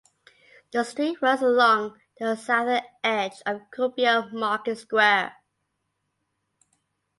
The 0.71 0.83
street 0.83 1.21
runs 1.21 1.43
along 1.43 1.99
the 2.19 2.35
southern 2.35 2.81
edge 3.03 3.39
of 3.45 3.69
Kuopio 3.71 4.33
Market 4.33 4.79
Square. 4.79 5.35